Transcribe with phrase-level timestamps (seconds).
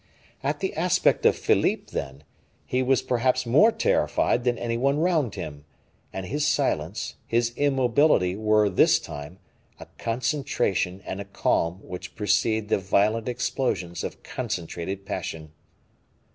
[0.41, 2.23] At the aspect of Philippe, then,
[2.65, 5.63] he was perhaps more terrified than any one round him,
[6.11, 9.37] and his silence, his immobility were, this time,
[9.79, 15.51] a concentration and a calm which precede the violent explosions of concentrated passion.